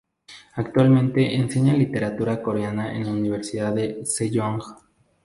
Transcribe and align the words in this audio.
Actualmente 0.55 1.35
enseña 1.35 1.73
literatura 1.75 2.41
coreana 2.41 2.95
en 2.95 3.05
la 3.05 3.11
Universidad 3.11 3.75
Sejong. 4.03 4.59